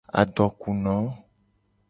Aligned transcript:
Adoku 0.21 0.69
no. 0.83 0.97